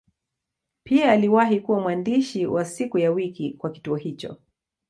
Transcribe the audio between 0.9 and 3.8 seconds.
aliwahi kuwa mwandishi wa siku ya wiki kwa